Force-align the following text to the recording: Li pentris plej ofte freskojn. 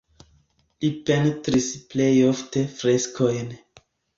Li 0.85 0.89
pentris 1.09 1.67
plej 1.93 2.09
ofte 2.31 2.67
freskojn. 2.81 3.57